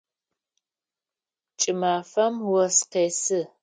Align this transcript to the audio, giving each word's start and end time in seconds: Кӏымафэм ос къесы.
Кӏымафэм 1.59 2.35
ос 2.63 2.77
къесы. 2.91 3.41